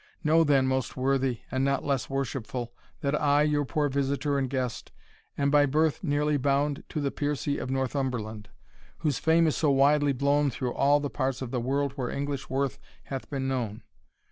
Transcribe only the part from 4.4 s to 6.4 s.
guest, am by birth nearly